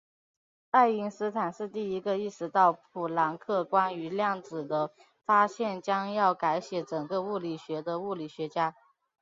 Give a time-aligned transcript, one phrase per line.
[0.71, 4.89] 爱因斯坦是第一个意识到普朗克关于量子的
[5.27, 8.75] 发现将要改写整个物理学的物理学家。